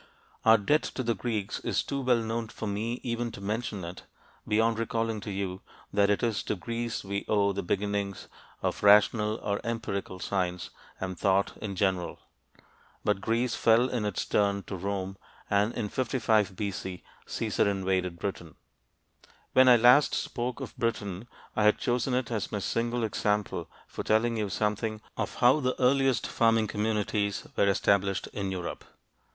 [0.43, 4.01] Our debt to the Greeks is too well known for me even to mention it,
[4.47, 5.61] beyond recalling to you
[5.93, 8.27] that it is to Greece we owe the beginnings
[8.63, 12.17] of rational or empirical science and thought in general.
[13.05, 15.17] But Greece fell in its turn to Rome,
[15.51, 17.03] and in 55 B.C.
[17.27, 18.55] Caesar invaded Britain.
[19.55, 23.03] I last spoke of Britain on page 142; I had chosen it as my single
[23.03, 28.83] example for telling you something of how the earliest farming communities were established in Europe.